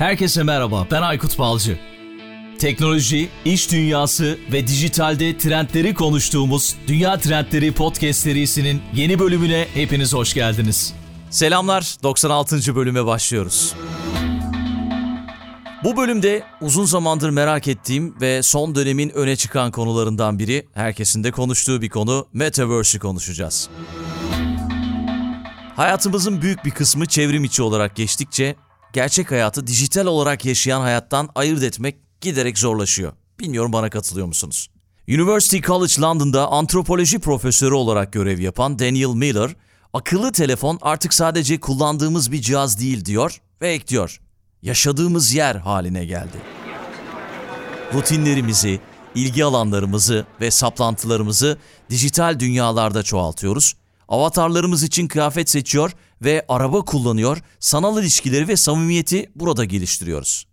Herkese 0.00 0.42
merhaba, 0.42 0.86
ben 0.90 1.02
Aykut 1.02 1.38
Balcı. 1.38 1.78
Teknoloji, 2.58 3.28
iş 3.44 3.72
dünyası 3.72 4.38
ve 4.52 4.66
dijitalde 4.66 5.38
trendleri 5.38 5.94
konuştuğumuz 5.94 6.76
Dünya 6.86 7.18
Trendleri 7.18 7.72
Podcast 7.72 8.20
serisinin 8.20 8.82
yeni 8.94 9.18
bölümüne 9.18 9.66
hepiniz 9.74 10.14
hoş 10.14 10.34
geldiniz. 10.34 10.94
Selamlar, 11.30 11.96
96. 12.02 12.76
bölüme 12.76 13.06
başlıyoruz. 13.06 13.74
Bu 15.84 15.96
bölümde 15.96 16.42
uzun 16.60 16.84
zamandır 16.84 17.30
merak 17.30 17.68
ettiğim 17.68 18.20
ve 18.20 18.42
son 18.42 18.74
dönemin 18.74 19.10
öne 19.10 19.36
çıkan 19.36 19.70
konularından 19.70 20.38
biri, 20.38 20.66
herkesin 20.74 21.24
de 21.24 21.30
konuştuğu 21.30 21.82
bir 21.82 21.88
konu, 21.88 22.26
Metaverse'ü 22.32 23.00
konuşacağız. 23.00 23.68
Hayatımızın 25.76 26.42
büyük 26.42 26.64
bir 26.64 26.70
kısmı 26.70 27.06
çevrim 27.06 27.44
içi 27.44 27.62
olarak 27.62 27.96
geçtikçe 27.96 28.56
gerçek 28.92 29.30
hayatı 29.30 29.66
dijital 29.66 30.06
olarak 30.06 30.44
yaşayan 30.44 30.80
hayattan 30.80 31.28
ayırt 31.34 31.62
etmek 31.62 31.96
giderek 32.20 32.58
zorlaşıyor. 32.58 33.12
Bilmiyorum 33.38 33.72
bana 33.72 33.90
katılıyor 33.90 34.26
musunuz? 34.26 34.70
University 35.08 35.58
College 35.58 36.00
London'da 36.00 36.48
antropoloji 36.48 37.18
profesörü 37.18 37.74
olarak 37.74 38.12
görev 38.12 38.38
yapan 38.38 38.78
Daniel 38.78 39.14
Miller, 39.14 39.50
akıllı 39.92 40.32
telefon 40.32 40.78
artık 40.82 41.14
sadece 41.14 41.60
kullandığımız 41.60 42.32
bir 42.32 42.40
cihaz 42.40 42.80
değil 42.80 43.04
diyor 43.04 43.40
ve 43.62 43.68
ekliyor. 43.72 44.20
Yaşadığımız 44.62 45.34
yer 45.34 45.54
haline 45.54 46.04
geldi. 46.04 46.36
Rutinlerimizi, 47.94 48.80
ilgi 49.14 49.44
alanlarımızı 49.44 50.26
ve 50.40 50.50
saplantılarımızı 50.50 51.58
dijital 51.90 52.40
dünyalarda 52.40 53.02
çoğaltıyoruz 53.02 53.74
Avatarlarımız 54.10 54.82
için 54.82 55.08
kıyafet 55.08 55.50
seçiyor 55.50 55.92
ve 56.22 56.44
araba 56.48 56.84
kullanıyor, 56.84 57.42
sanal 57.60 58.02
ilişkileri 58.02 58.48
ve 58.48 58.56
samimiyeti 58.56 59.32
burada 59.34 59.64
geliştiriyoruz. 59.64 60.46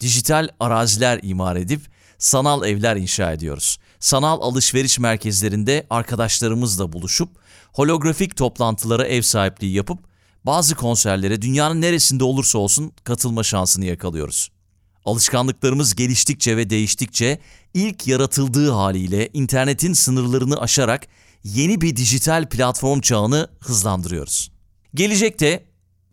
Dijital 0.00 0.48
araziler 0.60 1.20
imar 1.22 1.56
edip 1.56 1.80
sanal 2.18 2.66
evler 2.66 2.96
inşa 2.96 3.32
ediyoruz. 3.32 3.78
Sanal 4.00 4.40
alışveriş 4.40 4.98
merkezlerinde 4.98 5.86
arkadaşlarımızla 5.90 6.92
buluşup 6.92 7.28
holografik 7.72 8.36
toplantılara 8.36 9.06
ev 9.06 9.22
sahipliği 9.22 9.74
yapıp 9.74 9.98
bazı 10.44 10.74
konserlere 10.74 11.42
dünyanın 11.42 11.80
neresinde 11.80 12.24
olursa 12.24 12.58
olsun 12.58 12.92
katılma 13.04 13.42
şansını 13.42 13.84
yakalıyoruz. 13.84 14.50
Alışkanlıklarımız 15.04 15.94
geliştikçe 15.94 16.56
ve 16.56 16.70
değiştikçe 16.70 17.38
ilk 17.74 18.06
yaratıldığı 18.06 18.70
haliyle 18.70 19.30
internetin 19.32 19.92
sınırlarını 19.92 20.60
aşarak 20.60 21.06
yeni 21.44 21.80
bir 21.80 21.96
dijital 21.96 22.48
platform 22.48 23.00
çağını 23.00 23.48
hızlandırıyoruz. 23.60 24.53
Gelecekte 24.94 25.64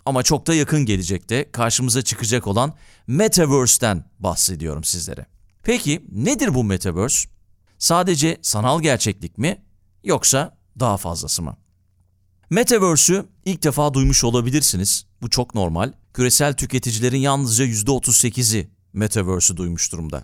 ama 0.06 0.24
çok 0.24 0.48
da 0.48 0.54
yakın 0.54 0.86
gelecekte 0.86 1.52
karşımıza 1.52 2.02
çıkacak 2.02 2.48
olan 2.48 2.74
Metaverse'den 3.08 4.06
bahsediyorum 4.20 4.84
sizlere. 4.84 5.26
Peki 5.64 6.06
nedir 6.12 6.54
bu 6.54 6.64
Metaverse? 6.64 7.30
Sadece 7.78 8.38
sanal 8.42 8.82
gerçeklik 8.82 9.38
mi 9.38 9.62
yoksa 10.04 10.58
daha 10.80 10.98
fazlası 10.98 11.42
mı? 11.42 11.58
Metaverse'ü 12.50 13.26
ilk 13.46 13.64
defa 13.64 13.94
duymuş 13.94 14.24
olabilirsiniz. 14.24 15.06
Bu 15.22 15.30
çok 15.30 15.56
normal. 15.56 15.94
Küresel 16.14 16.54
tüketicilerin 16.54 17.18
yalnızca 17.18 17.66
%38'i 17.66 18.72
Metaverse'ü 18.94 19.58
duymuş 19.58 19.92
durumda. 19.92 20.24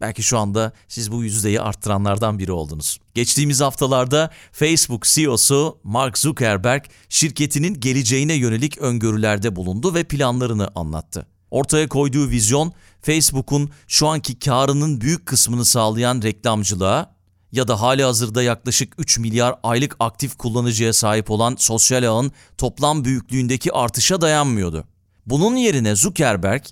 Belki 0.00 0.22
şu 0.22 0.38
anda 0.38 0.72
siz 0.88 1.12
bu 1.12 1.24
yüzdeyi 1.24 1.60
arttıranlardan 1.60 2.38
biri 2.38 2.52
oldunuz. 2.52 3.00
Geçtiğimiz 3.14 3.60
haftalarda 3.60 4.30
Facebook 4.52 5.04
CEO'su 5.04 5.78
Mark 5.84 6.18
Zuckerberg 6.18 6.84
şirketinin 7.08 7.80
geleceğine 7.80 8.34
yönelik 8.34 8.78
öngörülerde 8.78 9.56
bulundu 9.56 9.94
ve 9.94 10.04
planlarını 10.04 10.70
anlattı. 10.74 11.26
Ortaya 11.50 11.88
koyduğu 11.88 12.30
vizyon 12.30 12.72
Facebook'un 13.02 13.70
şu 13.88 14.08
anki 14.08 14.38
karının 14.38 15.00
büyük 15.00 15.26
kısmını 15.26 15.64
sağlayan 15.64 16.22
reklamcılığa 16.22 17.14
ya 17.52 17.68
da 17.68 17.80
hali 17.80 18.04
hazırda 18.04 18.42
yaklaşık 18.42 18.94
3 18.98 19.18
milyar 19.18 19.54
aylık 19.62 19.96
aktif 20.00 20.36
kullanıcıya 20.38 20.92
sahip 20.92 21.30
olan 21.30 21.56
sosyal 21.58 22.08
ağın 22.08 22.32
toplam 22.58 23.04
büyüklüğündeki 23.04 23.72
artışa 23.72 24.20
dayanmıyordu. 24.20 24.84
Bunun 25.26 25.56
yerine 25.56 25.96
Zuckerberg 25.96 26.62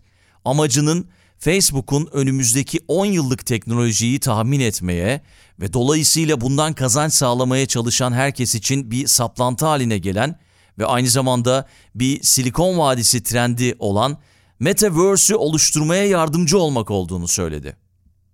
amacının 0.44 1.08
Facebook'un 1.38 2.08
önümüzdeki 2.12 2.78
10 2.88 3.06
yıllık 3.06 3.46
teknolojiyi 3.46 4.20
tahmin 4.20 4.60
etmeye 4.60 5.20
ve 5.60 5.72
dolayısıyla 5.72 6.40
bundan 6.40 6.72
kazanç 6.72 7.12
sağlamaya 7.12 7.66
çalışan 7.66 8.12
herkes 8.12 8.54
için 8.54 8.90
bir 8.90 9.06
saplantı 9.06 9.66
haline 9.66 9.98
gelen 9.98 10.38
ve 10.78 10.86
aynı 10.86 11.08
zamanda 11.08 11.68
bir 11.94 12.22
Silikon 12.22 12.78
Vadisi 12.78 13.22
trendi 13.22 13.74
olan 13.78 14.18
Metaverse'ü 14.60 15.36
oluşturmaya 15.36 16.06
yardımcı 16.06 16.58
olmak 16.58 16.90
olduğunu 16.90 17.28
söyledi. 17.28 17.76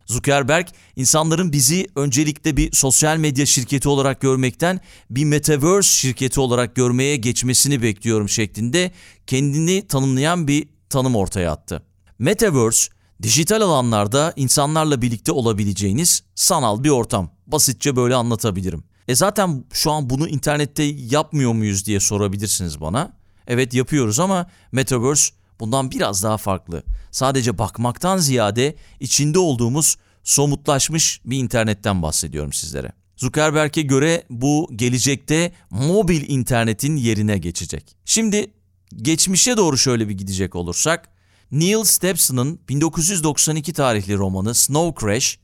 Zuckerberg, 0.06 0.66
insanların 0.96 1.52
bizi 1.52 1.86
öncelikle 1.96 2.56
bir 2.56 2.72
sosyal 2.72 3.16
medya 3.16 3.46
şirketi 3.46 3.88
olarak 3.88 4.20
görmekten 4.20 4.80
bir 5.10 5.24
Metaverse 5.24 5.90
şirketi 5.90 6.40
olarak 6.40 6.74
görmeye 6.74 7.16
geçmesini 7.16 7.82
bekliyorum 7.82 8.28
şeklinde 8.28 8.92
kendini 9.26 9.86
tanımlayan 9.86 10.48
bir 10.48 10.68
tanım 10.88 11.16
ortaya 11.16 11.52
attı. 11.52 11.82
Metaverse, 12.22 12.92
dijital 13.22 13.60
alanlarda 13.60 14.32
insanlarla 14.36 15.02
birlikte 15.02 15.32
olabileceğiniz 15.32 16.22
sanal 16.34 16.84
bir 16.84 16.88
ortam. 16.88 17.30
Basitçe 17.46 17.96
böyle 17.96 18.14
anlatabilirim. 18.14 18.84
E 19.08 19.14
zaten 19.14 19.64
şu 19.72 19.90
an 19.90 20.10
bunu 20.10 20.28
internette 20.28 20.82
yapmıyor 20.82 21.52
muyuz 21.52 21.86
diye 21.86 22.00
sorabilirsiniz 22.00 22.80
bana. 22.80 23.16
Evet 23.46 23.74
yapıyoruz 23.74 24.20
ama 24.20 24.46
Metaverse 24.72 25.34
bundan 25.60 25.90
biraz 25.90 26.22
daha 26.22 26.36
farklı. 26.36 26.82
Sadece 27.10 27.58
bakmaktan 27.58 28.18
ziyade 28.18 28.76
içinde 29.00 29.38
olduğumuz 29.38 29.96
somutlaşmış 30.24 31.20
bir 31.24 31.38
internetten 31.38 32.02
bahsediyorum 32.02 32.52
sizlere. 32.52 32.92
Zuckerberg'e 33.16 33.82
göre 33.82 34.24
bu 34.30 34.70
gelecekte 34.76 35.52
mobil 35.70 36.28
internetin 36.28 36.96
yerine 36.96 37.38
geçecek. 37.38 37.96
Şimdi 38.04 38.50
geçmişe 38.96 39.56
doğru 39.56 39.78
şöyle 39.78 40.08
bir 40.08 40.14
gidecek 40.14 40.54
olursak 40.56 41.11
Neil 41.52 41.84
Stephen'ın 41.84 42.60
1992 42.68 43.72
tarihli 43.72 44.18
romanı 44.18 44.54
Snow 44.54 45.00
Crash, 45.00 45.38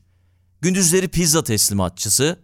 gündüzleri 0.61 1.07
pizza 1.07 1.43
teslimatçısı, 1.43 2.39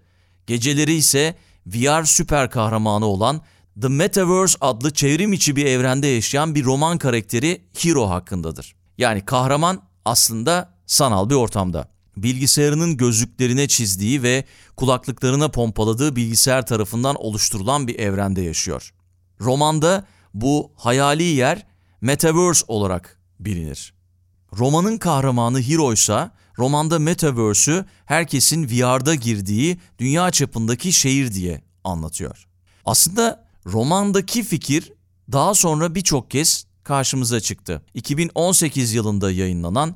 geceleri 0.48 0.94
ise 0.94 1.36
VR 1.68 2.04
süper 2.04 2.50
kahramanı 2.50 3.06
olan 3.06 3.42
The 3.82 3.88
Metaverse 3.88 4.58
adlı 4.62 4.94
çevrim 4.94 5.34
içi 5.34 5.56
bir 5.56 5.66
evrende 5.66 6.08
yaşayan 6.08 6.56
bir 6.56 6.64
roman 6.66 6.98
karakteri 6.98 7.62
Hero 7.78 8.10
hakkındadır. 8.10 8.76
Yani 8.98 9.26
kahraman 9.26 9.82
aslında 10.06 10.74
sanal 10.86 11.30
bir 11.30 11.36
ortamda. 11.36 11.92
Bilgisayarının 12.18 12.98
gözlüklerine 12.98 13.68
çizdiği 13.68 14.24
ve 14.24 14.46
kulaklıklarına 14.76 15.48
pompaladığı 15.52 16.16
bilgisayar 16.16 16.66
tarafından 16.66 17.16
oluşturulan 17.16 17.88
bir 17.88 18.00
evrende 18.00 18.42
yaşıyor. 18.42 18.94
Romanda 19.42 20.06
bu 20.34 20.72
hayali 20.76 21.24
yer 21.24 21.68
Metaverse 22.02 22.66
olarak 22.68 23.25
bilinir. 23.40 23.94
Romanın 24.58 24.98
kahramanı 24.98 25.62
Hero 25.62 25.94
ise 25.94 26.32
romanda 26.60 27.00
Metaverse'ü 27.00 27.86
herkesin 28.06 28.68
VR'da 28.68 29.16
girdiği 29.16 29.78
dünya 30.00 30.32
çapındaki 30.32 30.94
şehir 30.94 31.34
diye 31.34 31.62
anlatıyor. 31.84 32.48
Aslında 32.86 33.46
romandaki 33.66 34.44
fikir 34.44 34.94
daha 35.32 35.54
sonra 35.54 35.96
birçok 35.96 36.32
kez 36.32 36.66
karşımıza 36.84 37.40
çıktı. 37.40 37.82
2018 37.94 38.94
yılında 38.94 39.32
yayınlanan 39.32 39.96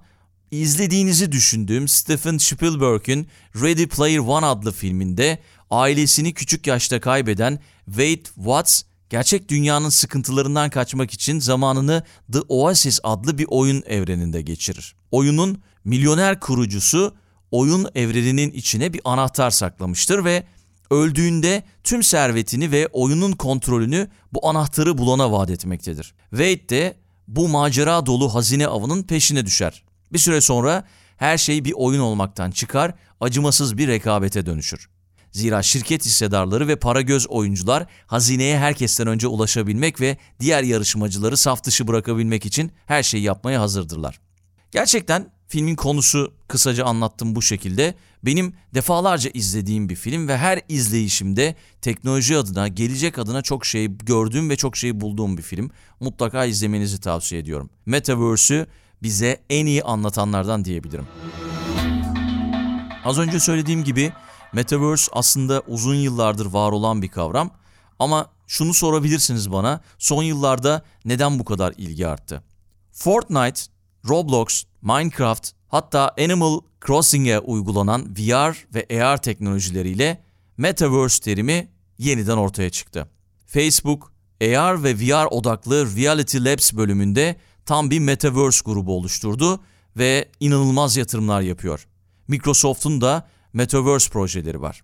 izlediğinizi 0.51 1.31
düşündüğüm 1.31 1.88
Steven 1.88 2.38
Spielberg'in 2.38 3.27
Ready 3.56 3.88
Player 3.88 4.19
One 4.19 4.45
adlı 4.45 4.71
filminde 4.71 5.39
ailesini 5.69 6.33
küçük 6.33 6.67
yaşta 6.67 7.00
kaybeden 7.00 7.59
Wade 7.85 8.23
Watts 8.23 8.81
gerçek 9.09 9.49
dünyanın 9.49 9.89
sıkıntılarından 9.89 10.69
kaçmak 10.69 11.11
için 11.11 11.39
zamanını 11.39 12.03
The 12.33 12.41
Oasis 12.49 12.99
adlı 13.03 13.37
bir 13.37 13.45
oyun 13.49 13.83
evreninde 13.85 14.41
geçirir. 14.41 14.95
Oyunun 15.11 15.61
milyoner 15.83 16.39
kurucusu 16.39 17.15
oyun 17.51 17.88
evreninin 17.95 18.51
içine 18.51 18.94
bir 18.94 19.01
anahtar 19.03 19.51
saklamıştır 19.51 20.25
ve 20.25 20.44
öldüğünde 20.89 21.63
tüm 21.83 22.03
servetini 22.03 22.71
ve 22.71 22.88
oyunun 22.88 23.31
kontrolünü 23.31 24.07
bu 24.33 24.47
anahtarı 24.47 24.97
bulana 24.97 25.31
vaat 25.31 25.50
etmektedir. 25.50 26.13
Wade 26.29 26.69
de 26.69 26.95
bu 27.27 27.47
macera 27.47 28.05
dolu 28.05 28.35
hazine 28.35 28.67
avının 28.67 29.03
peşine 29.03 29.45
düşer. 29.45 29.83
Bir 30.13 30.19
süre 30.19 30.41
sonra 30.41 30.83
her 31.17 31.38
şey 31.38 31.65
bir 31.65 31.73
oyun 31.75 32.00
olmaktan 32.00 32.51
çıkar, 32.51 32.94
acımasız 33.21 33.77
bir 33.77 33.88
rekabete 33.88 34.45
dönüşür. 34.45 34.89
Zira 35.31 35.63
şirket 35.63 36.05
hissedarları 36.05 36.67
ve 36.67 36.75
para 36.75 37.01
göz 37.01 37.27
oyuncular 37.27 37.85
hazineye 38.07 38.59
herkesten 38.59 39.07
önce 39.07 39.27
ulaşabilmek 39.27 40.01
ve 40.01 40.17
diğer 40.39 40.63
yarışmacıları 40.63 41.37
saf 41.37 41.63
dışı 41.63 41.87
bırakabilmek 41.87 42.45
için 42.45 42.71
her 42.85 43.03
şeyi 43.03 43.23
yapmaya 43.23 43.61
hazırdırlar. 43.61 44.19
Gerçekten 44.71 45.31
filmin 45.47 45.75
konusu 45.75 46.33
kısaca 46.47 46.85
anlattım 46.85 47.35
bu 47.35 47.41
şekilde. 47.41 47.95
Benim 48.23 48.53
defalarca 48.73 49.29
izlediğim 49.33 49.89
bir 49.89 49.95
film 49.95 50.27
ve 50.27 50.37
her 50.37 50.61
izleyişimde 50.69 51.55
teknoloji 51.81 52.37
adına, 52.37 52.67
gelecek 52.67 53.19
adına 53.19 53.41
çok 53.41 53.65
şey 53.65 53.97
gördüğüm 53.97 54.49
ve 54.49 54.55
çok 54.55 54.77
şey 54.77 55.01
bulduğum 55.01 55.37
bir 55.37 55.43
film. 55.43 55.71
Mutlaka 55.99 56.45
izlemenizi 56.45 56.99
tavsiye 56.99 57.41
ediyorum. 57.41 57.69
Metaverse'ü 57.85 58.67
bize 59.03 59.41
en 59.49 59.65
iyi 59.65 59.83
anlatanlardan 59.83 60.65
diyebilirim. 60.65 61.07
Az 63.05 63.19
önce 63.19 63.39
söylediğim 63.39 63.83
gibi 63.83 64.11
Metaverse 64.54 65.12
aslında 65.13 65.62
uzun 65.68 65.96
yıllardır 65.96 66.46
var 66.46 66.72
olan 66.72 67.01
bir 67.01 67.07
kavram 67.07 67.51
ama 68.00 68.30
şunu 68.48 68.74
sorabilirsiniz 68.74 69.51
bana, 69.51 69.81
son 69.98 70.24
yıllarda 70.24 70.81
neden 71.06 71.40
bu 71.40 71.46
kadar 71.46 71.74
ilgi 71.78 72.07
arttı? 72.07 72.44
Fortnite, 72.92 73.62
Roblox, 74.07 74.63
Minecraft, 74.81 75.51
hatta 75.68 76.16
Animal 76.19 76.60
Crossing'e 76.86 77.40
uygulanan 77.40 78.16
VR 78.18 78.66
ve 78.75 79.04
AR 79.04 79.22
teknolojileriyle 79.22 80.24
Metaverse 80.57 81.22
terimi 81.22 81.68
yeniden 81.98 82.38
ortaya 82.38 82.69
çıktı. 82.69 83.07
Facebook, 83.46 84.12
AR 84.42 84.84
ve 84.84 84.96
VR 84.96 85.25
odaklı 85.31 85.96
Reality 85.96 86.38
Labs 86.38 86.74
bölümünde 86.74 87.36
tam 87.66 87.90
bir 87.90 88.00
Metaverse 88.00 88.62
grubu 88.66 88.98
oluşturdu 88.98 89.60
ve 89.98 90.30
inanılmaz 90.40 90.98
yatırımlar 90.98 91.42
yapıyor. 91.42 91.88
Microsoft'un 92.28 93.01
da 93.01 93.28
Metaverse 93.54 94.10
projeleri 94.10 94.62
var. 94.62 94.81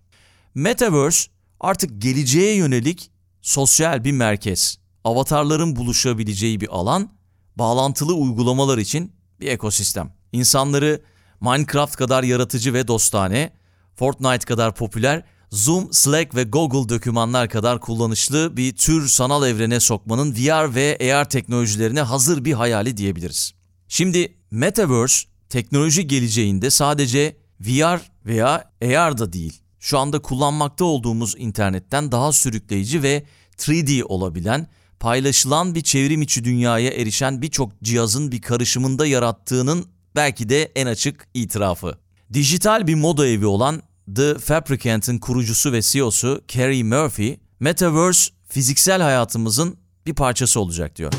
Metaverse 0.54 1.30
artık 1.60 2.02
geleceğe 2.02 2.56
yönelik 2.56 3.10
sosyal 3.42 4.04
bir 4.04 4.12
merkez. 4.12 4.78
Avatarların 5.04 5.76
buluşabileceği 5.76 6.60
bir 6.60 6.68
alan, 6.68 7.12
bağlantılı 7.56 8.14
uygulamalar 8.14 8.78
için 8.78 9.12
bir 9.40 9.48
ekosistem. 9.48 10.12
İnsanları 10.32 11.02
Minecraft 11.40 11.96
kadar 11.96 12.22
yaratıcı 12.22 12.74
ve 12.74 12.88
dostane, 12.88 13.52
Fortnite 13.94 14.46
kadar 14.46 14.74
popüler, 14.74 15.24
Zoom, 15.50 15.92
Slack 15.92 16.34
ve 16.34 16.44
Google 16.44 16.88
dokümanlar 16.88 17.48
kadar 17.48 17.80
kullanışlı 17.80 18.56
bir 18.56 18.76
tür 18.76 19.08
sanal 19.08 19.48
evrene 19.48 19.80
sokmanın 19.80 20.34
VR 20.34 20.74
ve 20.74 21.14
AR 21.14 21.30
teknolojilerine 21.30 22.00
hazır 22.00 22.44
bir 22.44 22.52
hayali 22.52 22.96
diyebiliriz. 22.96 23.54
Şimdi 23.88 24.34
Metaverse 24.50 25.28
teknoloji 25.48 26.06
geleceğinde 26.06 26.70
sadece 26.70 27.36
VR 27.60 28.00
veya 28.26 28.70
AR 28.82 29.18
da 29.18 29.32
değil. 29.32 29.60
Şu 29.80 29.98
anda 29.98 30.18
kullanmakta 30.18 30.84
olduğumuz 30.84 31.34
internetten 31.38 32.12
daha 32.12 32.32
sürükleyici 32.32 33.02
ve 33.02 33.24
3D 33.58 34.02
olabilen, 34.02 34.66
paylaşılan 35.00 35.74
bir 35.74 35.80
çevrim 35.80 36.22
içi 36.22 36.44
dünyaya 36.44 36.90
erişen 36.90 37.42
birçok 37.42 37.82
cihazın 37.82 38.32
bir 38.32 38.42
karışımında 38.42 39.06
yarattığının 39.06 39.86
belki 40.16 40.48
de 40.48 40.72
en 40.76 40.86
açık 40.86 41.28
itirafı. 41.34 41.98
Dijital 42.32 42.86
bir 42.86 42.94
moda 42.94 43.26
evi 43.26 43.46
olan 43.46 43.82
The 44.16 44.38
Fabricant'ın 44.38 45.18
kurucusu 45.18 45.72
ve 45.72 45.82
CEO'su 45.82 46.44
Carrie 46.48 46.82
Murphy, 46.82 47.36
Metaverse 47.60 48.32
fiziksel 48.48 49.02
hayatımızın 49.02 49.76
bir 50.06 50.14
parçası 50.14 50.60
olacak 50.60 50.96
diyor. 50.96 51.12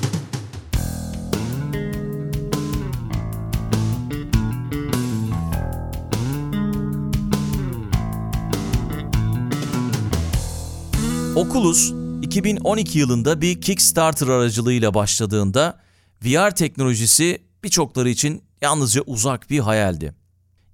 Oculus 11.37 11.93
2012 12.21 12.99
yılında 12.99 13.41
bir 13.41 13.61
Kickstarter 13.61 14.27
aracılığıyla 14.27 14.93
başladığında 14.93 15.79
VR 16.25 16.55
teknolojisi 16.55 17.41
birçokları 17.63 18.09
için 18.09 18.43
yalnızca 18.61 19.01
uzak 19.01 19.49
bir 19.49 19.59
hayaldi. 19.59 20.13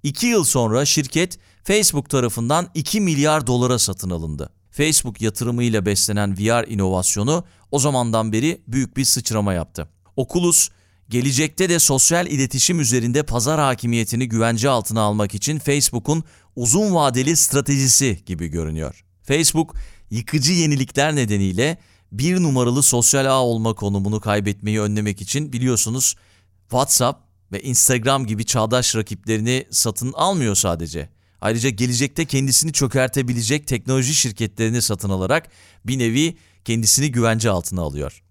İki 0.04 0.28
yıl 0.28 0.44
sonra 0.44 0.86
şirket 0.86 1.38
Facebook 1.64 2.10
tarafından 2.10 2.68
2 2.74 3.02
milyar 3.02 3.48
dolara 3.48 3.80
satın 3.80 4.10
alındı. 4.10 4.50
Facebook 4.72 5.22
yatırımıyla 5.22 5.86
beslenen 5.86 6.38
VR 6.38 6.68
inovasyonu 6.68 7.44
o 7.72 7.80
zamandan 7.80 8.32
beri 8.32 8.62
büyük 8.68 8.98
bir 8.98 9.06
sıçrama 9.06 9.54
yaptı. 9.54 9.90
Oculus, 10.16 10.70
gelecekte 11.10 11.70
de 11.70 11.80
sosyal 11.80 12.28
iletişim 12.28 12.80
üzerinde 12.80 13.24
pazar 13.24 13.60
hakimiyetini 13.60 14.30
güvence 14.30 14.70
altına 14.70 15.02
almak 15.02 15.36
için 15.36 15.60
Facebook'un 15.60 16.24
uzun 16.56 16.96
vadeli 16.96 17.36
stratejisi 17.36 18.20
gibi 18.26 18.48
görünüyor. 18.48 19.06
Facebook, 19.24 19.76
yıkıcı 20.12 20.54
yenilikler 20.54 21.16
nedeniyle 21.16 21.78
bir 22.12 22.44
numaralı 22.44 22.84
sosyal 22.84 23.26
ağ 23.26 23.42
olma 23.44 23.74
konumunu 23.74 24.20
kaybetmeyi 24.20 24.82
önlemek 24.82 25.22
için 25.22 25.54
biliyorsunuz 25.54 26.16
WhatsApp 26.62 27.20
ve 27.52 27.62
Instagram 27.62 28.26
gibi 28.26 28.46
çağdaş 28.46 28.96
rakiplerini 28.96 29.68
satın 29.72 30.14
almıyor 30.14 30.56
sadece. 30.56 31.10
Ayrıca 31.42 31.70
gelecekte 31.70 32.26
kendisini 32.26 32.74
çökertebilecek 32.74 33.68
teknoloji 33.68 34.16
şirketlerini 34.16 34.82
satın 34.82 35.10
alarak 35.10 35.50
bir 35.86 36.00
nevi 36.00 36.38
kendisini 36.66 37.12
güvence 37.12 37.50
altına 37.50 37.82
alıyor. 37.82 38.24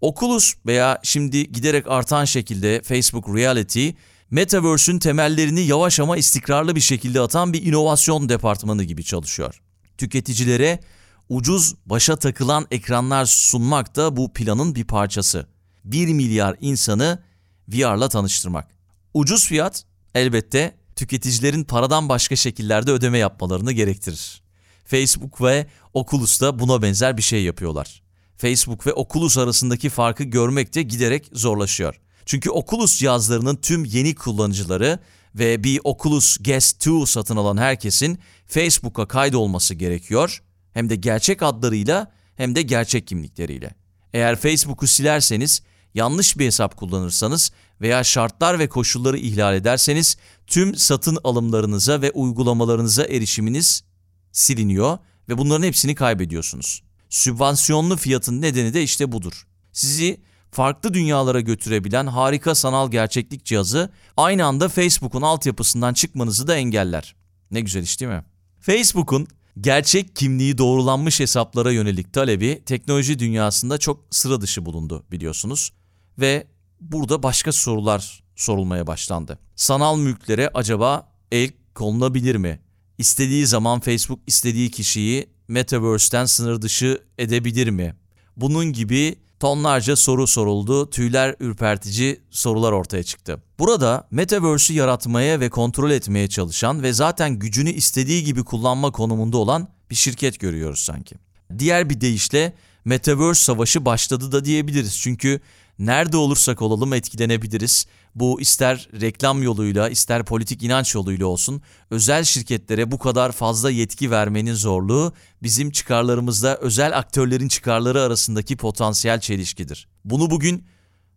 Oculus 0.00 0.54
veya 0.66 1.00
şimdi 1.02 1.52
giderek 1.52 1.90
artan 1.90 2.24
şekilde 2.24 2.82
Facebook 2.82 3.36
Reality, 3.36 3.88
Metaverse'ün 4.30 4.98
temellerini 4.98 5.60
yavaş 5.60 6.00
ama 6.00 6.16
istikrarlı 6.16 6.76
bir 6.76 6.80
şekilde 6.80 7.20
atan 7.20 7.52
bir 7.52 7.62
inovasyon 7.62 8.28
departmanı 8.28 8.84
gibi 8.84 9.04
çalışıyor. 9.04 9.63
Tüketicilere 9.98 10.80
ucuz 11.28 11.74
başa 11.86 12.16
takılan 12.16 12.66
ekranlar 12.70 13.24
sunmak 13.24 13.96
da 13.96 14.16
bu 14.16 14.32
planın 14.32 14.74
bir 14.74 14.84
parçası. 14.84 15.46
1 15.84 16.08
milyar 16.08 16.56
insanı 16.60 17.22
VR'la 17.68 18.08
tanıştırmak. 18.08 18.68
Ucuz 19.14 19.46
fiyat 19.46 19.84
elbette 20.14 20.76
tüketicilerin 20.96 21.64
paradan 21.64 22.08
başka 22.08 22.36
şekillerde 22.36 22.90
ödeme 22.90 23.18
yapmalarını 23.18 23.72
gerektirir. 23.72 24.42
Facebook 24.84 25.42
ve 25.42 25.66
Oculus 25.94 26.40
da 26.40 26.58
buna 26.58 26.82
benzer 26.82 27.16
bir 27.16 27.22
şey 27.22 27.42
yapıyorlar. 27.42 28.02
Facebook 28.36 28.86
ve 28.86 28.92
Oculus 28.92 29.38
arasındaki 29.38 29.90
farkı 29.90 30.24
görmek 30.24 30.74
de 30.74 30.82
giderek 30.82 31.30
zorlaşıyor. 31.32 32.00
Çünkü 32.26 32.50
Oculus 32.50 32.98
cihazlarının 32.98 33.56
tüm 33.56 33.84
yeni 33.84 34.14
kullanıcıları 34.14 34.98
ve 35.34 35.64
bir 35.64 35.80
Oculus 35.84 36.38
Guest 36.38 36.86
2 36.86 37.12
satın 37.12 37.36
alan 37.36 37.56
herkesin 37.56 38.18
Facebook'a 38.46 39.08
kaydolması 39.08 39.74
gerekiyor. 39.74 40.42
Hem 40.72 40.90
de 40.90 40.96
gerçek 40.96 41.42
adlarıyla 41.42 42.12
hem 42.36 42.54
de 42.54 42.62
gerçek 42.62 43.06
kimlikleriyle. 43.06 43.74
Eğer 44.12 44.36
Facebook'u 44.36 44.86
silerseniz 44.86 45.62
yanlış 45.94 46.38
bir 46.38 46.46
hesap 46.46 46.76
kullanırsanız 46.76 47.52
veya 47.80 48.04
şartlar 48.04 48.58
ve 48.58 48.68
koşulları 48.68 49.18
ihlal 49.18 49.54
ederseniz 49.54 50.16
tüm 50.46 50.74
satın 50.74 51.18
alımlarınıza 51.24 52.02
ve 52.02 52.10
uygulamalarınıza 52.10 53.04
erişiminiz 53.04 53.84
siliniyor 54.32 54.98
ve 55.28 55.38
bunların 55.38 55.66
hepsini 55.66 55.94
kaybediyorsunuz. 55.94 56.82
Sübvansiyonlu 57.10 57.96
fiyatın 57.96 58.42
nedeni 58.42 58.74
de 58.74 58.82
işte 58.82 59.12
budur. 59.12 59.46
Sizi 59.72 60.20
farklı 60.54 60.94
dünyalara 60.94 61.40
götürebilen 61.40 62.06
harika 62.06 62.54
sanal 62.54 62.90
gerçeklik 62.90 63.44
cihazı 63.44 63.90
aynı 64.16 64.44
anda 64.46 64.68
Facebook'un 64.68 65.22
altyapısından 65.22 65.94
çıkmanızı 65.94 66.46
da 66.46 66.56
engeller. 66.56 67.14
Ne 67.50 67.60
güzel 67.60 67.82
iş 67.82 68.00
değil 68.00 68.12
mi? 68.12 68.24
Facebook'un 68.60 69.26
gerçek 69.60 70.16
kimliği 70.16 70.58
doğrulanmış 70.58 71.20
hesaplara 71.20 71.72
yönelik 71.72 72.12
talebi 72.12 72.62
teknoloji 72.66 73.18
dünyasında 73.18 73.78
çok 73.78 74.00
sıra 74.10 74.40
dışı 74.40 74.66
bulundu 74.66 75.04
biliyorsunuz 75.12 75.72
ve 76.18 76.46
burada 76.80 77.22
başka 77.22 77.52
sorular 77.52 78.22
sorulmaya 78.36 78.86
başlandı. 78.86 79.38
Sanal 79.56 79.98
mülklere 79.98 80.50
acaba 80.54 81.08
el 81.32 81.50
konulabilir 81.74 82.36
mi? 82.36 82.60
İstediği 82.98 83.46
zaman 83.46 83.80
Facebook 83.80 84.20
istediği 84.26 84.70
kişiyi 84.70 85.28
Metaverse'ten 85.48 86.24
sınır 86.24 86.62
dışı 86.62 87.02
edebilir 87.18 87.70
mi? 87.70 87.94
Bunun 88.36 88.72
gibi 88.72 89.23
tonlarca 89.44 89.96
soru 89.96 90.26
soruldu, 90.26 90.90
tüyler 90.90 91.34
ürpertici 91.40 92.20
sorular 92.30 92.72
ortaya 92.72 93.02
çıktı. 93.02 93.42
Burada 93.58 94.08
Metaverse'ü 94.10 94.76
yaratmaya 94.76 95.40
ve 95.40 95.50
kontrol 95.50 95.90
etmeye 95.90 96.28
çalışan 96.28 96.82
ve 96.82 96.92
zaten 96.92 97.38
gücünü 97.38 97.70
istediği 97.70 98.24
gibi 98.24 98.44
kullanma 98.44 98.90
konumunda 98.90 99.36
olan 99.36 99.68
bir 99.90 99.94
şirket 99.94 100.40
görüyoruz 100.40 100.80
sanki. 100.80 101.14
Diğer 101.58 101.90
bir 101.90 102.00
deyişle 102.00 102.54
Metaverse 102.84 103.44
savaşı 103.44 103.84
başladı 103.84 104.32
da 104.32 104.44
diyebiliriz. 104.44 104.98
Çünkü 105.00 105.40
nerede 105.78 106.16
olursak 106.16 106.62
olalım 106.62 106.92
etkilenebiliriz. 106.92 107.86
Bu 108.14 108.40
ister 108.40 108.88
reklam 109.00 109.42
yoluyla 109.42 109.88
ister 109.88 110.24
politik 110.24 110.62
inanç 110.62 110.94
yoluyla 110.94 111.26
olsun 111.26 111.62
özel 111.90 112.24
şirketlere 112.24 112.90
bu 112.90 112.98
kadar 112.98 113.32
fazla 113.32 113.70
yetki 113.70 114.10
vermenin 114.10 114.54
zorluğu 114.54 115.12
bizim 115.42 115.70
çıkarlarımızda 115.70 116.56
özel 116.56 116.98
aktörlerin 116.98 117.48
çıkarları 117.48 118.00
arasındaki 118.02 118.56
potansiyel 118.56 119.20
çelişkidir. 119.20 119.88
Bunu 120.04 120.30
bugün 120.30 120.64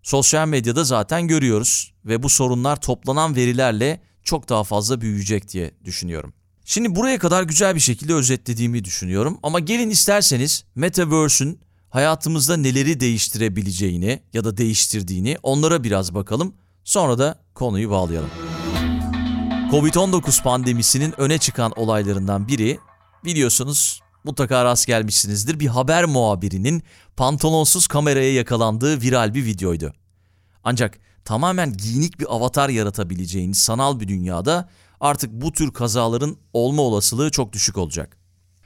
sosyal 0.03 0.47
medyada 0.47 0.83
zaten 0.83 1.27
görüyoruz 1.27 1.93
ve 2.05 2.23
bu 2.23 2.29
sorunlar 2.29 2.81
toplanan 2.81 3.35
verilerle 3.35 4.01
çok 4.23 4.49
daha 4.49 4.63
fazla 4.63 5.01
büyüyecek 5.01 5.53
diye 5.53 5.71
düşünüyorum. 5.85 6.33
Şimdi 6.65 6.95
buraya 6.95 7.19
kadar 7.19 7.43
güzel 7.43 7.75
bir 7.75 7.79
şekilde 7.79 8.13
özetlediğimi 8.13 8.83
düşünüyorum 8.83 9.39
ama 9.43 9.59
gelin 9.59 9.89
isterseniz 9.89 10.63
Metaverse'ün 10.75 11.59
hayatımızda 11.89 12.57
neleri 12.57 12.99
değiştirebileceğini 12.99 14.19
ya 14.33 14.43
da 14.43 14.57
değiştirdiğini 14.57 15.37
onlara 15.43 15.83
biraz 15.83 16.13
bakalım. 16.13 16.53
Sonra 16.83 17.19
da 17.19 17.39
konuyu 17.53 17.89
bağlayalım. 17.89 18.29
Covid-19 19.71 20.43
pandemisinin 20.43 21.21
öne 21.21 21.37
çıkan 21.37 21.71
olaylarından 21.75 22.47
biri 22.47 22.79
biliyorsunuz 23.25 24.01
mutlaka 24.23 24.65
rast 24.65 24.87
gelmişsinizdir 24.87 25.59
bir 25.59 25.67
haber 25.67 26.05
muhabirinin 26.05 26.83
pantolonsuz 27.17 27.87
kameraya 27.87 28.33
yakalandığı 28.33 29.01
viral 29.01 29.33
bir 29.33 29.45
videoydu. 29.45 29.93
Ancak 30.63 30.99
tamamen 31.25 31.73
giyinik 31.73 32.19
bir 32.19 32.35
avatar 32.35 32.69
yaratabileceğiniz 32.69 33.57
sanal 33.57 33.99
bir 33.99 34.07
dünyada 34.07 34.69
artık 34.99 35.31
bu 35.31 35.51
tür 35.51 35.73
kazaların 35.73 36.37
olma 36.53 36.81
olasılığı 36.81 37.31
çok 37.31 37.53
düşük 37.53 37.77
olacak. 37.77 38.17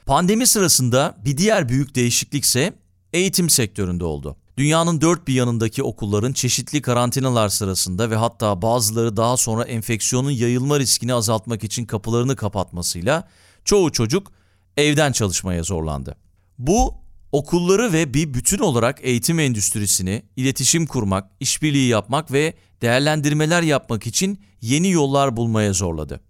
Pandemi 0.06 0.46
sırasında 0.46 1.18
bir 1.24 1.36
diğer 1.36 1.68
büyük 1.68 1.94
değişiklik 1.94 2.44
ise 2.44 2.81
eğitim 3.12 3.50
sektöründe 3.50 4.04
oldu. 4.04 4.36
Dünyanın 4.56 5.00
dört 5.00 5.28
bir 5.28 5.34
yanındaki 5.34 5.82
okulların 5.82 6.32
çeşitli 6.32 6.82
karantinalar 6.82 7.48
sırasında 7.48 8.10
ve 8.10 8.16
hatta 8.16 8.62
bazıları 8.62 9.16
daha 9.16 9.36
sonra 9.36 9.64
enfeksiyonun 9.64 10.30
yayılma 10.30 10.78
riskini 10.78 11.14
azaltmak 11.14 11.64
için 11.64 11.84
kapılarını 11.84 12.36
kapatmasıyla 12.36 13.28
çoğu 13.64 13.92
çocuk 13.92 14.32
evden 14.76 15.12
çalışmaya 15.12 15.62
zorlandı. 15.62 16.16
Bu 16.58 16.94
okulları 17.32 17.92
ve 17.92 18.14
bir 18.14 18.34
bütün 18.34 18.58
olarak 18.58 18.98
eğitim 19.02 19.38
endüstrisini 19.38 20.22
iletişim 20.36 20.86
kurmak, 20.86 21.30
işbirliği 21.40 21.88
yapmak 21.88 22.32
ve 22.32 22.54
değerlendirmeler 22.82 23.62
yapmak 23.62 24.06
için 24.06 24.40
yeni 24.60 24.90
yollar 24.90 25.36
bulmaya 25.36 25.72
zorladı. 25.72 26.20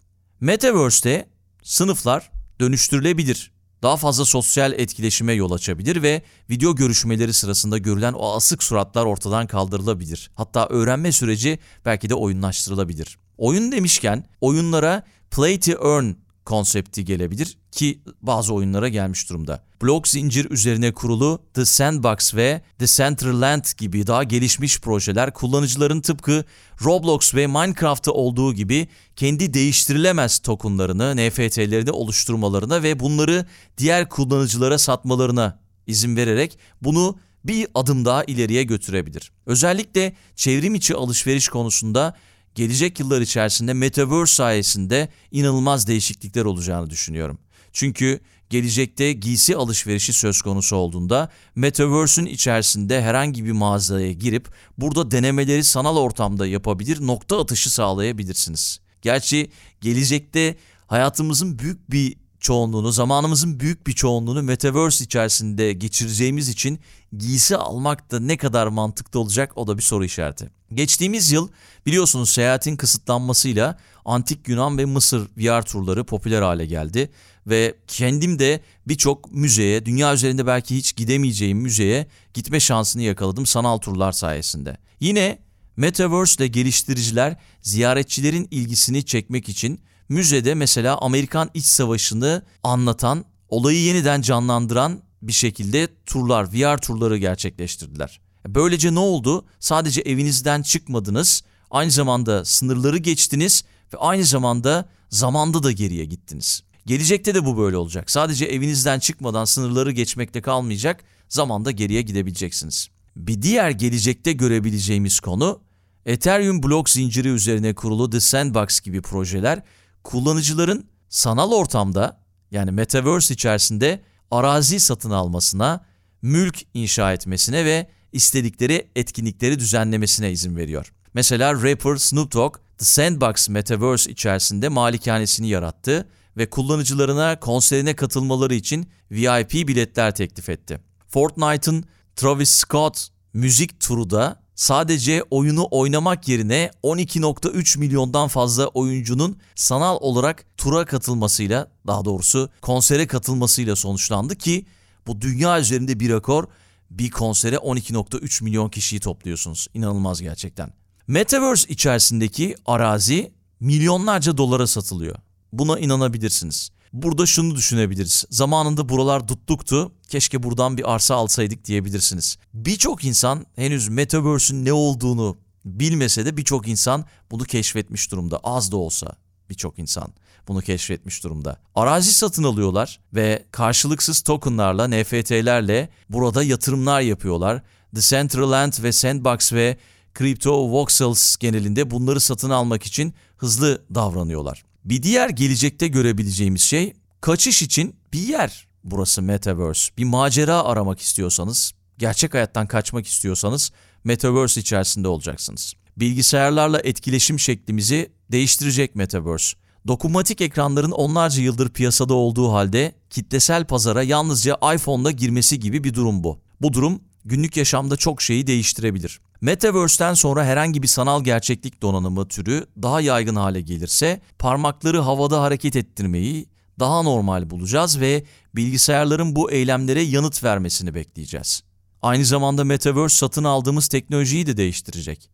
Metaverse'te 0.41 1.29
sınıflar 1.62 2.31
dönüştürülebilir 2.61 3.52
daha 3.83 3.97
fazla 3.97 4.25
sosyal 4.25 4.73
etkileşime 4.73 5.33
yol 5.33 5.53
açabilir 5.53 6.03
ve 6.03 6.23
video 6.51 6.75
görüşmeleri 6.75 7.33
sırasında 7.33 7.79
görülen 7.79 8.12
o 8.12 8.33
asık 8.35 8.62
suratlar 8.62 9.05
ortadan 9.05 9.47
kaldırılabilir. 9.47 10.31
Hatta 10.35 10.67
öğrenme 10.67 11.12
süreci 11.12 11.59
belki 11.85 12.11
de 12.11 12.15
oyunlaştırılabilir. 12.15 13.19
Oyun 13.39 13.73
demişken 13.73 14.25
oyunlara 14.41 15.03
play 15.31 15.61
to 15.61 15.73
earn 15.73 16.12
konsepti 16.45 17.05
gelebilir 17.05 17.59
ki 17.71 18.01
bazı 18.23 18.55
oyunlara 18.55 18.89
gelmiş 18.89 19.31
durumda. 19.31 19.65
Blok 19.83 20.09
zincir 20.09 20.51
üzerine 20.51 20.93
kurulu 20.93 21.43
The 21.55 21.65
Sandbox 21.65 22.35
ve 22.35 22.63
The 22.79 22.87
Centerland 22.87 23.65
gibi 23.79 24.07
daha 24.07 24.25
gelişmiş 24.25 24.81
projeler 24.81 25.33
kullanıcıların 25.33 26.01
tıpkı 26.01 26.45
Roblox 26.85 27.35
ve 27.35 27.47
Minecraft'ta 27.47 28.13
olduğu 28.13 28.55
gibi 28.55 28.89
kendi 29.17 29.55
değiştirilemez 29.55 30.39
tokenlarını, 30.39 31.17
NFT'lerini 31.17 31.91
oluşturmalarına 31.91 32.83
ve 32.83 33.01
bunları 33.01 33.47
diğer 33.79 34.09
kullanıcılara 34.09 34.79
satmalarına 34.79 35.59
izin 35.87 36.17
vererek 36.17 36.59
bunu 36.83 37.19
bir 37.45 37.67
adım 37.75 38.05
daha 38.05 38.25
ileriye 38.25 38.63
götürebilir. 38.63 39.33
Özellikle 39.47 40.17
çevrim 40.37 40.75
içi 40.75 40.95
alışveriş 40.95 41.49
konusunda 41.49 42.15
gelecek 42.55 43.01
yıllar 43.01 43.21
içerisinde 43.21 43.75
Metaverse 43.75 44.35
sayesinde 44.35 45.09
inanılmaz 45.31 45.87
değişiklikler 45.87 46.45
olacağını 46.45 46.91
düşünüyorum. 46.91 47.39
Çünkü 47.73 48.21
gelecekte 48.51 49.13
giysi 49.13 49.57
alışverişi 49.57 50.13
söz 50.13 50.43
konusu 50.43 50.77
olduğunda 50.77 51.31
Metaverse'ün 51.55 52.27
içerisinde 52.27 53.03
herhangi 53.03 53.45
bir 53.45 53.53
mağazaya 53.53 54.13
girip 54.13 54.49
burada 54.79 55.11
denemeleri 55.11 55.65
sanal 55.65 55.97
ortamda 55.97 56.47
yapabilir, 56.47 57.07
nokta 57.07 57.41
atışı 57.41 57.71
sağlayabilirsiniz. 57.71 58.81
Gerçi 59.03 59.51
gelecekte 59.81 60.57
hayatımızın 60.87 61.59
büyük 61.59 61.91
bir 61.91 62.22
çoğunluğunu, 62.43 62.93
zamanımızın 62.93 63.61
büyük 63.61 63.87
bir 63.87 63.93
çoğunluğunu 63.93 64.43
Metaverse 64.43 65.05
içerisinde 65.05 65.73
geçireceğimiz 65.73 66.49
için 66.49 66.79
giysi 67.17 67.57
almak 67.57 68.11
da 68.11 68.21
ne 68.21 68.37
kadar 68.37 68.67
mantıklı 68.67 69.21
olacak 69.21 69.53
o 69.57 69.67
da 69.67 69.79
bir 69.79 69.83
soru 69.83 70.05
işareti. 70.05 70.51
Geçtiğimiz 70.75 71.33
yıl 71.33 71.49
biliyorsunuz 71.87 72.31
seyahatin 72.31 72.77
kısıtlanmasıyla 72.77 73.79
antik 74.05 74.49
Yunan 74.49 74.79
ve 74.79 74.85
Mısır 74.85 75.29
VR 75.37 75.63
turları 75.63 76.05
popüler 76.05 76.43
hale 76.43 76.67
geldi 76.67 77.11
ve 77.47 77.75
kendim 77.87 78.39
de 78.39 78.61
birçok 78.87 79.33
müzeye, 79.33 79.87
dünya 79.87 80.15
üzerinde 80.15 80.47
belki 80.47 80.77
hiç 80.77 80.97
gidemeyeceğim 80.97 81.59
müzeye 81.59 82.07
gitme 82.35 82.61
şansını 82.61 83.03
yakaladım 83.03 83.47
sanal 83.47 83.79
turlar 83.79 84.13
sayesinde. 84.13 84.77
Yine 85.01 85.39
Metaverse 85.77 86.45
ile 86.45 86.49
geliştiriciler 86.49 87.37
ziyaretçilerin 87.63 88.49
ilgisini 88.51 89.05
çekmek 89.05 89.49
için 89.49 89.81
müzede 90.09 90.55
mesela 90.55 90.99
Amerikan 90.99 91.51
İç 91.55 91.65
Savaşı'nı 91.65 92.43
anlatan, 92.63 93.25
olayı 93.49 93.81
yeniden 93.83 94.23
canlandıran 94.23 95.03
bir 95.23 95.33
şekilde 95.33 95.89
turlar, 96.07 96.53
VR 96.53 96.79
turları 96.79 97.17
gerçekleştirdiler. 97.17 98.21
Böylece 98.49 98.95
ne 98.95 98.99
oldu? 98.99 99.45
Sadece 99.61 100.01
evinizden 100.01 100.63
çıkmadınız, 100.63 101.43
aynı 101.71 101.91
zamanda 101.91 102.45
sınırları 102.45 102.99
geçtiniz 102.99 103.65
ve 103.95 103.99
aynı 103.99 104.25
zamanda 104.25 104.89
zamanda 105.11 105.63
da 105.63 105.73
geriye 105.73 106.05
gittiniz. 106.05 106.63
Gelecekte 106.87 107.35
de 107.35 107.45
bu 107.45 107.59
böyle 107.59 107.77
olacak. 107.77 108.11
Sadece 108.11 108.45
evinizden 108.45 108.99
çıkmadan 108.99 109.45
sınırları 109.45 109.93
geçmekte 109.93 110.41
kalmayacak, 110.41 111.05
zamanda 111.29 111.71
geriye 111.71 112.03
gidebileceksiniz. 112.03 112.89
Bir 113.17 113.43
diğer 113.43 113.71
gelecekte 113.71 114.33
görebileceğimiz 114.33 115.21
konu 115.21 115.61
Ethereum 116.07 116.63
blok 116.63 116.91
zinciri 116.91 117.29
üzerine 117.29 117.75
kurulu 117.75 118.11
The 118.11 118.21
Sandbox 118.21 118.81
gibi 118.81 119.03
projeler 119.03 119.63
kullanıcıların 120.05 120.89
sanal 121.09 121.53
ortamda 121.53 122.21
yani 122.51 122.71
metaverse 122.71 123.35
içerisinde 123.35 124.03
arazi 124.31 124.81
satın 124.81 125.11
almasına, 125.11 125.85
mülk 126.23 126.63
inşa 126.75 127.13
etmesine 127.13 127.65
ve 127.65 127.91
istedikleri 128.13 128.91
etkinlikleri 128.97 129.59
düzenlemesine 129.59 130.33
izin 130.33 130.57
veriyor. 130.57 130.93
Mesela 131.15 131.55
rapper 131.55 131.97
Snoop 131.97 132.33
Dogg 132.33 132.57
The 132.79 132.85
Sandbox 132.85 133.49
Metaverse 133.49 134.11
içerisinde 134.11 134.69
malikanesini 134.69 135.49
yarattı 135.49 136.09
ve 136.37 136.51
kullanıcılarına 136.51 137.41
konserine 137.41 137.97
katılmaları 137.97 138.55
için 138.55 138.87
VIP 139.11 139.53
biletler 139.53 140.15
teklif 140.15 140.49
etti. 140.49 140.81
Fortnite'ın 141.09 141.85
Travis 142.17 142.51
Scott 142.51 143.09
müzik 143.33 143.81
turu 143.81 144.11
da 144.11 144.42
sadece 144.55 145.25
oyunu 145.31 145.69
oynamak 145.71 146.29
yerine 146.29 146.71
12.3 146.83 147.79
milyondan 147.79 148.29
fazla 148.29 148.67
oyuncunun 148.67 149.37
sanal 149.55 149.97
olarak 150.01 150.45
tura 150.57 150.85
katılmasıyla 150.85 151.69
daha 151.87 152.05
doğrusu 152.05 152.51
konsere 152.63 153.07
katılmasıyla 153.07 153.77
sonuçlandı 153.77 154.37
ki 154.37 154.67
bu 155.07 155.21
dünya 155.21 155.61
üzerinde 155.61 156.01
bir 156.01 156.11
rekor 156.11 156.45
bir 156.91 157.11
konsere 157.11 157.57
12.3 157.57 158.45
milyon 158.45 158.69
kişiyi 158.69 159.01
topluyorsunuz. 159.01 159.67
İnanılmaz 159.75 160.23
gerçekten. 160.23 160.73
Metaverse 161.07 161.69
içerisindeki 161.69 162.57
arazi 162.67 163.33
milyonlarca 163.61 164.37
dolara 164.37 164.67
satılıyor. 164.67 165.17
Buna 165.53 165.79
inanabilirsiniz. 165.79 166.72
Burada 166.93 167.27
şunu 167.27 167.55
düşünebiliriz. 167.55 168.25
Zamanında 168.31 168.89
buralar 168.89 169.27
tuttuktu. 169.27 169.93
Keşke 170.09 170.43
buradan 170.43 170.79
bir 170.79 170.95
arsa 170.95 171.15
alsaydık 171.15 171.65
diyebilirsiniz. 171.65 172.37
Birçok 172.55 173.05
insan 173.05 173.47
henüz 173.57 173.89
Metaverse'ün 173.89 174.65
ne 174.65 174.73
olduğunu 174.73 175.39
bilmese 175.65 176.27
de 176.27 176.37
birçok 176.37 176.69
insan 176.69 177.05
bunu 177.31 177.45
keşfetmiş 177.45 178.13
durumda. 178.13 178.41
Az 178.45 178.73
da 178.73 178.77
olsa 178.77 179.17
birçok 179.51 179.79
insan 179.79 180.13
bunu 180.49 180.61
keşfetmiş 180.61 181.25
durumda. 181.25 181.57
Arazi 181.75 182.13
satın 182.13 182.45
alıyorlar 182.45 183.01
ve 183.15 183.45
karşılıksız 183.51 184.21
tokenlarla, 184.21 184.89
NFT'lerle 184.89 185.89
burada 186.09 186.43
yatırımlar 186.43 187.01
yapıyorlar. 187.01 187.63
The 187.95 188.01
Centraland 188.01 188.73
ve 188.83 188.93
Sandbox 188.93 189.53
ve 189.53 189.77
Crypto 190.19 190.71
Voxels 190.71 191.37
genelinde 191.37 191.91
bunları 191.91 192.21
satın 192.21 192.51
almak 192.51 192.83
için 192.83 193.15
hızlı 193.37 193.83
davranıyorlar. 193.95 194.72
Bir 194.85 195.03
diğer 195.03 195.29
gelecekte 195.29 195.89
görebileceğimiz 195.89 196.62
şey 196.62 196.93
kaçış 197.21 197.62
için 197.62 197.97
bir 198.12 198.29
yer 198.29 198.69
burası 198.85 199.23
Metaverse. 199.23 199.93
Bir 199.99 200.05
macera 200.05 200.65
aramak 200.65 201.01
istiyorsanız, 201.01 201.73
gerçek 201.99 202.35
hayattan 202.35 202.67
kaçmak 202.67 203.07
istiyorsanız 203.07 203.73
Metaverse 204.05 204.61
içerisinde 204.61 205.09
olacaksınız. 205.09 205.75
Bilgisayarlarla 205.97 206.81
etkileşim 206.81 207.39
şeklimizi 207.39 208.12
değiştirecek 208.33 208.97
Metaverse. 208.97 209.57
Dokunmatik 209.87 210.41
ekranların 210.41 210.91
onlarca 210.91 211.43
yıldır 211.43 211.69
piyasada 211.69 212.15
olduğu 212.15 212.53
halde 212.53 212.95
kitlesel 213.11 213.65
pazara 213.65 214.03
yalnızca 214.03 214.59
iPhone'la 214.75 215.11
girmesi 215.11 215.61
gibi 215.61 215.85
bir 215.85 215.95
durum 215.95 216.25
bu. 216.25 216.41
Bu 216.61 216.73
durum 216.73 217.01
günlük 217.25 217.57
yaşamda 217.57 217.97
çok 217.97 218.23
şeyi 218.23 218.47
değiştirebilir. 218.47 219.21
Metaverse'ten 219.41 220.14
sonra 220.14 220.45
herhangi 220.45 220.83
bir 220.83 220.88
sanal 220.88 221.25
gerçeklik 221.25 221.83
donanımı 221.83 222.29
türü 222.29 222.67
daha 222.83 223.00
yaygın 223.00 223.37
hale 223.37 223.61
gelirse 223.61 224.21
parmakları 224.38 225.00
havada 225.00 225.43
hareket 225.43 225.76
ettirmeyi 225.76 226.47
daha 226.81 227.02
normal 227.02 227.50
bulacağız 227.50 228.00
ve 228.00 228.25
bilgisayarların 228.57 229.37
bu 229.37 229.50
eylemlere 229.50 230.02
yanıt 230.02 230.45
vermesini 230.45 230.95
bekleyeceğiz. 230.95 231.62
Aynı 232.02 232.25
zamanda 232.25 232.64
Metaverse 232.64 233.17
satın 233.17 233.45
aldığımız 233.45 233.88
teknolojiyi 233.88 234.47
de 234.47 234.57
değiştirecek. 234.57 235.31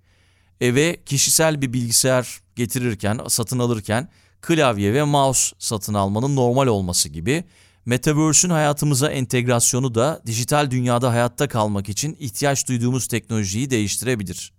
Eve 0.61 1.03
kişisel 1.07 1.63
bir 1.63 1.73
bilgisayar 1.73 2.41
getirirken, 2.57 3.21
satın 3.29 3.59
alırken 3.59 4.09
klavye 4.41 4.95
ve 4.95 5.03
mouse 5.03 5.57
satın 5.59 5.95
almanın 5.95 6.37
normal 6.37 6.67
olması 6.67 7.09
gibi 7.09 7.45
Metaverse'ün 7.89 8.51
hayatımıza 8.51 9.11
entegrasyonu 9.11 9.95
da 9.95 10.23
dijital 10.27 10.71
dünyada 10.71 11.11
hayatta 11.11 11.49
kalmak 11.49 11.89
için 11.89 12.17
ihtiyaç 12.21 12.69
duyduğumuz 12.69 13.07
teknolojiyi 13.07 13.71
değiştirebilir. 13.71 14.53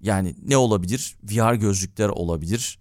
Yani 0.00 0.34
ne 0.46 0.56
olabilir? 0.56 1.16
VR 1.22 1.54
gözlükler 1.54 2.08
olabilir. 2.08 2.78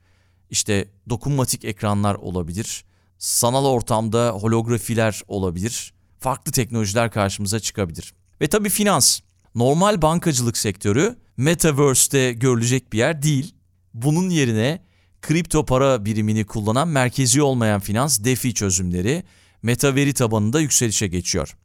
İşte 0.49 0.87
dokunmatik 1.09 1.65
ekranlar 1.65 2.15
olabilir. 2.15 2.85
Sanal 3.17 3.65
ortamda 3.65 4.29
holografiler 4.29 5.21
olabilir. 5.27 5.93
Farklı 6.19 6.51
teknolojiler 6.51 7.11
karşımıza 7.11 7.59
çıkabilir. 7.59 8.13
Ve 8.41 8.47
tabii 8.47 8.69
finans. 8.69 9.19
normal 9.55 10.01
bankacılık 10.01 10.57
sektörü 10.57 11.15
Metaverse'te 11.37 12.33
görülecek 12.33 12.93
bir 12.93 12.97
yer 12.97 13.21
değil. 13.21 13.55
Bunun 13.93 14.29
yerine 14.29 14.81
kripto 15.21 15.65
para 15.65 16.05
birimini 16.05 16.45
kullanan 16.45 16.87
merkezi 16.87 17.41
olmayan 17.41 17.79
finans 17.79 18.19
DeFi 18.23 18.53
çözümleri 18.53 19.23
meta 19.63 19.95
veri 19.95 20.13
tabanında 20.13 20.59
yükselişe 20.59 21.07
geçiyor. 21.07 21.57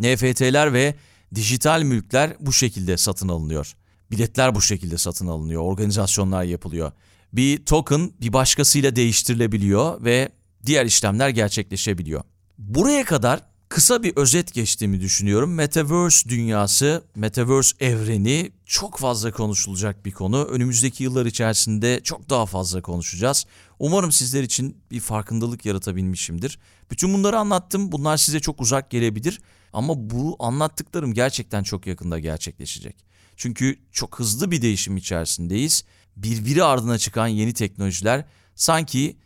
NFT'ler 0.00 0.72
ve 0.72 0.94
dijital 1.34 1.82
mülkler 1.82 2.36
bu 2.40 2.52
şekilde 2.52 2.96
satın 2.96 3.28
alınıyor. 3.28 3.74
Biletler 4.10 4.54
bu 4.54 4.62
şekilde 4.62 4.98
satın 4.98 5.26
alınıyor, 5.26 5.62
organizasyonlar 5.62 6.44
yapılıyor. 6.44 6.92
Bir 7.32 7.64
token 7.64 8.12
bir 8.20 8.32
başkasıyla 8.32 8.96
değiştirilebiliyor 8.96 10.04
ve 10.04 10.28
diğer 10.66 10.86
işlemler 10.86 11.28
gerçekleşebiliyor. 11.28 12.22
Buraya 12.58 13.04
kadar 13.04 13.49
kısa 13.70 14.02
bir 14.02 14.16
özet 14.16 14.52
geçtiğimi 14.54 15.00
düşünüyorum. 15.00 15.54
Metaverse 15.54 16.28
dünyası, 16.28 17.04
Metaverse 17.14 17.76
evreni 17.80 18.52
çok 18.66 18.98
fazla 18.98 19.32
konuşulacak 19.32 20.06
bir 20.06 20.10
konu. 20.10 20.44
Önümüzdeki 20.44 21.04
yıllar 21.04 21.26
içerisinde 21.26 22.00
çok 22.04 22.30
daha 22.30 22.46
fazla 22.46 22.82
konuşacağız. 22.82 23.46
Umarım 23.78 24.12
sizler 24.12 24.42
için 24.42 24.76
bir 24.90 25.00
farkındalık 25.00 25.66
yaratabilmişimdir. 25.66 26.58
Bütün 26.90 27.14
bunları 27.14 27.38
anlattım. 27.38 27.92
Bunlar 27.92 28.16
size 28.16 28.40
çok 28.40 28.60
uzak 28.60 28.90
gelebilir 28.90 29.40
ama 29.72 30.10
bu 30.10 30.36
anlattıklarım 30.38 31.14
gerçekten 31.14 31.62
çok 31.62 31.86
yakında 31.86 32.18
gerçekleşecek. 32.18 32.96
Çünkü 33.36 33.78
çok 33.92 34.18
hızlı 34.18 34.50
bir 34.50 34.62
değişim 34.62 34.96
içerisindeyiz. 34.96 35.84
Birbiri 36.16 36.64
ardına 36.64 36.98
çıkan 36.98 37.26
yeni 37.26 37.52
teknolojiler 37.52 38.24
sanki 38.54 39.16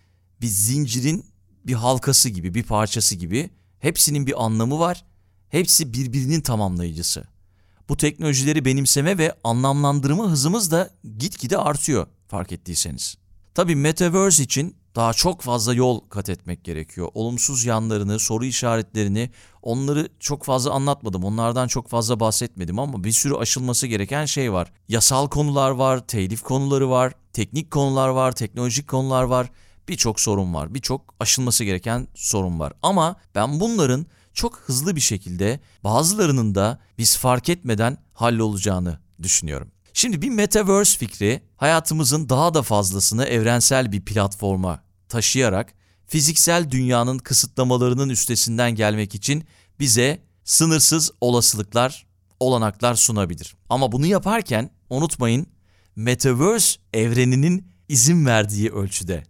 bir 0.41 0.47
zincirin 0.47 1.25
bir 1.67 1.75
halkası 1.75 2.29
gibi, 2.29 2.55
bir 2.55 2.63
parçası 2.63 3.15
gibi 3.15 3.51
hepsinin 3.85 4.26
bir 4.26 4.45
anlamı 4.45 4.79
var. 4.79 5.05
Hepsi 5.49 5.93
birbirinin 5.93 6.41
tamamlayıcısı. 6.41 7.25
Bu 7.88 7.97
teknolojileri 7.97 8.64
benimseme 8.64 9.19
ve 9.19 9.35
anlamlandırma 9.45 10.31
hızımız 10.31 10.71
da 10.71 10.91
gitgide 11.19 11.59
artıyor 11.59 12.07
fark 12.29 12.53
ettiyseniz. 12.53 13.17
Tabii 13.55 13.76
Metaverse 13.76 14.43
için 14.43 14.76
daha 14.95 15.12
çok 15.12 15.43
fazla 15.43 15.75
yol 15.75 16.00
kat 16.00 16.29
etmek 16.29 16.64
gerekiyor. 16.64 17.09
Olumsuz 17.14 17.64
yanlarını, 17.64 18.19
soru 18.19 18.45
işaretlerini 18.45 19.31
onları 19.62 20.09
çok 20.21 20.45
fazla 20.45 20.71
anlatmadım. 20.71 21.25
Onlardan 21.25 21.69
çok 21.69 21.88
fazla 21.88 22.21
bahsetmedim 22.21 22.79
ama 22.79 23.05
bir 23.05 23.12
sürü 23.12 23.35
aşılması 23.35 23.87
gereken 23.87 24.25
şey 24.25 24.53
var. 24.53 24.73
Yasal 24.88 25.29
konular 25.29 25.71
var, 25.71 26.07
telif 26.07 26.43
konuları 26.43 26.91
var, 26.91 27.12
teknik 27.33 27.71
konular 27.71 28.09
var, 28.09 28.33
teknolojik 28.33 28.88
konular 28.88 29.23
var. 29.23 29.50
Birçok 29.88 30.21
sorun 30.21 30.55
var. 30.55 30.75
Birçok 30.75 31.14
aşılması 31.21 31.64
gereken 31.64 32.09
sorun 32.14 32.59
var. 32.59 32.73
Ama 32.83 33.17
ben 33.35 33.61
bunların 33.61 34.07
çok 34.35 34.59
hızlı 34.59 34.97
bir 34.97 35.00
şekilde 35.00 35.61
bazılarının 35.85 36.55
da 36.55 36.79
biz 36.99 37.17
fark 37.17 37.49
etmeden 37.49 37.99
hallolacağını 38.12 38.99
düşünüyorum. 39.23 39.71
Şimdi 39.93 40.23
bir 40.23 40.31
metaverse 40.31 40.99
fikri 40.99 41.43
hayatımızın 41.57 42.29
daha 42.29 42.55
da 42.55 42.62
fazlasını 42.62 43.25
evrensel 43.25 43.93
bir 43.93 44.05
platforma 44.05 44.83
taşıyarak 45.09 45.75
fiziksel 46.07 46.71
dünyanın 46.71 47.19
kısıtlamalarının 47.19 48.09
üstesinden 48.09 48.75
gelmek 48.75 49.14
için 49.14 49.45
bize 49.81 50.23
sınırsız 50.45 51.11
olasılıklar, 51.21 52.07
olanaklar 52.41 52.95
sunabilir. 52.95 53.57
Ama 53.69 53.93
bunu 53.93 54.07
yaparken 54.07 54.71
unutmayın 54.91 55.47
metaverse 55.97 56.81
evreninin 56.93 57.69
izin 57.88 58.26
verdiği 58.26 58.71
ölçüde 58.71 59.25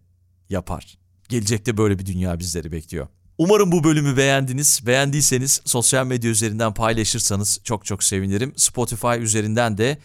yapar. 0.50 0.98
Gelecekte 1.28 1.76
böyle 1.76 1.98
bir 1.98 2.06
dünya 2.06 2.38
bizleri 2.38 2.72
bekliyor. 2.72 3.08
Umarım 3.38 3.72
bu 3.72 3.84
bölümü 3.84 4.16
beğendiniz. 4.16 4.80
Beğendiyseniz 4.86 5.60
sosyal 5.64 6.06
medya 6.06 6.30
üzerinden 6.30 6.74
paylaşırsanız 6.74 7.60
çok 7.64 7.84
çok 7.84 8.04
sevinirim. 8.04 8.52
Spotify 8.56 9.16
üzerinden 9.20 9.78
de 9.78 9.98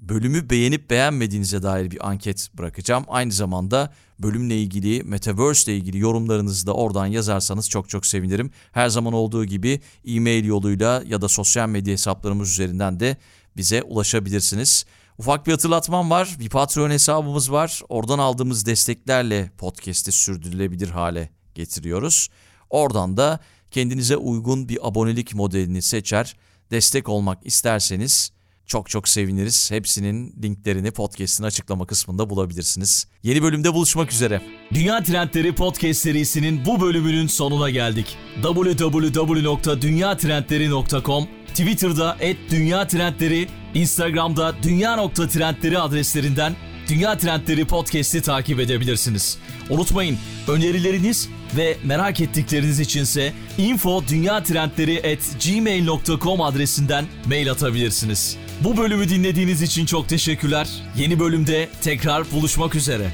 bölümü 0.00 0.50
beğenip 0.50 0.90
beğenmediğinize 0.90 1.62
dair 1.62 1.90
bir 1.90 2.08
anket 2.08 2.50
bırakacağım. 2.54 3.04
Aynı 3.08 3.32
zamanda 3.32 3.92
bölümle 4.18 4.62
ilgili, 4.62 5.02
Metaverse 5.02 5.72
ile 5.72 5.78
ilgili 5.78 5.98
yorumlarınızı 5.98 6.66
da 6.66 6.72
oradan 6.72 7.06
yazarsanız 7.06 7.68
çok 7.68 7.88
çok 7.88 8.06
sevinirim. 8.06 8.50
Her 8.72 8.88
zaman 8.88 9.12
olduğu 9.12 9.44
gibi 9.44 9.80
e-mail 10.06 10.44
yoluyla 10.44 11.02
ya 11.06 11.22
da 11.22 11.28
sosyal 11.28 11.68
medya 11.68 11.92
hesaplarımız 11.92 12.50
üzerinden 12.50 13.00
de 13.00 13.16
bize 13.56 13.82
ulaşabilirsiniz. 13.82 14.84
Ufak 15.18 15.46
bir 15.46 15.52
hatırlatmam 15.52 16.10
var. 16.10 16.36
Bir 16.40 16.48
Patreon 16.48 16.90
hesabımız 16.90 17.52
var. 17.52 17.82
Oradan 17.88 18.18
aldığımız 18.18 18.66
desteklerle 18.66 19.50
podcast'i 19.58 20.12
sürdürülebilir 20.12 20.88
hale 20.88 21.30
getiriyoruz. 21.54 22.28
Oradan 22.70 23.16
da 23.16 23.40
kendinize 23.70 24.16
uygun 24.16 24.68
bir 24.68 24.88
abonelik 24.88 25.34
modelini 25.34 25.82
seçer, 25.82 26.36
destek 26.70 27.08
olmak 27.08 27.46
isterseniz 27.46 28.32
çok 28.68 28.90
çok 28.90 29.08
seviniriz. 29.08 29.70
Hepsinin 29.70 30.34
linklerini 30.42 30.90
podcast'in 30.90 31.44
açıklama 31.44 31.86
kısmında 31.86 32.30
bulabilirsiniz. 32.30 33.06
Yeni 33.22 33.42
bölümde 33.42 33.74
buluşmak 33.74 34.12
üzere. 34.12 34.42
Dünya 34.74 35.02
Trendleri 35.02 35.54
Podcast 35.54 36.00
serisinin 36.00 36.64
bu 36.64 36.80
bölümünün 36.80 37.26
sonuna 37.26 37.70
geldik. 37.70 38.16
www.dünyatrendleri.com 38.42 41.28
Twitter'da 41.58 42.16
@dünyatrendleri, 42.50 43.48
Instagram'da 43.74 44.54
dünya.trendleri 44.62 45.78
adreslerinden 45.78 46.56
Dünya 46.88 47.18
Trendleri 47.18 47.64
Podcast'i 47.64 48.22
takip 48.22 48.60
edebilirsiniz. 48.60 49.38
Unutmayın 49.70 50.18
önerileriniz 50.48 51.28
ve 51.56 51.76
merak 51.84 52.20
ettikleriniz 52.20 52.80
içinse 52.80 53.32
info.dünyatrendleri@gmail.com 53.58 56.40
adresinden 56.40 57.04
mail 57.26 57.50
atabilirsiniz. 57.50 58.36
Bu 58.60 58.76
bölümü 58.76 59.08
dinlediğiniz 59.08 59.62
için 59.62 59.86
çok 59.86 60.08
teşekkürler. 60.08 60.68
Yeni 60.96 61.20
bölümde 61.20 61.68
tekrar 61.82 62.32
buluşmak 62.32 62.74
üzere. 62.74 63.10